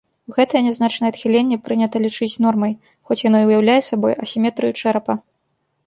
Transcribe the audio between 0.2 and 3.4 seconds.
Гэтае нязначнае адхіленне прынята лічыць нормай, хоць яно